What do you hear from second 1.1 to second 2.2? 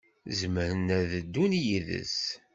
ddun yid-s.